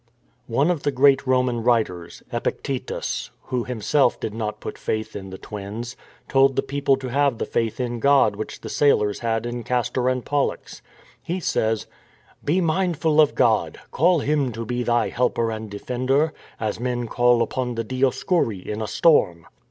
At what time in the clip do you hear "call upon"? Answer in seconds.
17.07-17.75